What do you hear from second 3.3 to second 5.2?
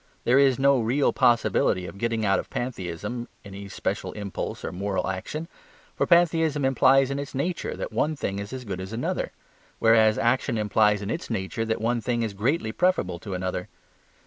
any special impulse to moral